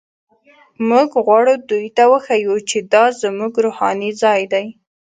موږ 0.89 1.09
غواړو 1.25 1.53
دوی 1.69 1.87
ته 1.97 2.03
وښیو 2.11 2.55
چې 2.69 2.77
دا 2.93 3.03
زموږ 3.21 3.53
روحاني 3.65 4.11
ځای 4.21 4.41
دی. 4.53 4.65